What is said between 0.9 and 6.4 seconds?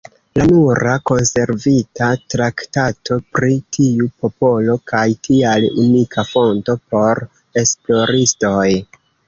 konservita traktato pri tiu popolo kaj tial unika